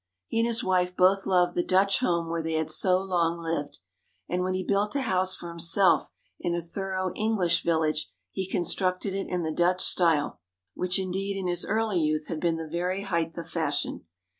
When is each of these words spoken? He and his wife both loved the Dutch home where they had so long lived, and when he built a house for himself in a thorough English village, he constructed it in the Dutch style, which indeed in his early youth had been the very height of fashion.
He 0.25 0.39
and 0.39 0.47
his 0.47 0.63
wife 0.63 0.97
both 0.97 1.27
loved 1.27 1.53
the 1.53 1.61
Dutch 1.61 1.99
home 1.99 2.27
where 2.27 2.41
they 2.41 2.53
had 2.53 2.71
so 2.71 2.99
long 2.99 3.37
lived, 3.37 3.77
and 4.27 4.41
when 4.41 4.55
he 4.55 4.63
built 4.63 4.95
a 4.95 5.01
house 5.03 5.35
for 5.35 5.49
himself 5.49 6.09
in 6.39 6.55
a 6.55 6.59
thorough 6.63 7.13
English 7.13 7.61
village, 7.61 8.09
he 8.31 8.49
constructed 8.49 9.13
it 9.13 9.27
in 9.27 9.43
the 9.43 9.51
Dutch 9.51 9.83
style, 9.83 10.39
which 10.73 10.97
indeed 10.97 11.37
in 11.37 11.45
his 11.45 11.63
early 11.67 11.99
youth 11.99 12.29
had 12.29 12.39
been 12.39 12.57
the 12.57 12.67
very 12.67 13.01
height 13.03 13.37
of 13.37 13.47
fashion. 13.47 14.07